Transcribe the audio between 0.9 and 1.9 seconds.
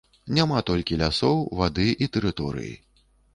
лясоў, вады